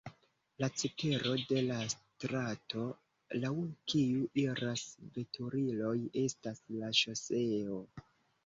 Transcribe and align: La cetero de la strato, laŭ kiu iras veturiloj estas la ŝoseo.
La 0.61 0.67
cetero 0.81 1.33
de 1.49 1.61
la 1.65 1.75
strato, 1.93 2.87
laŭ 3.43 3.51
kiu 3.93 4.25
iras 4.45 4.87
veturiloj 5.19 5.95
estas 6.27 6.65
la 6.81 6.91
ŝoseo. 7.03 7.81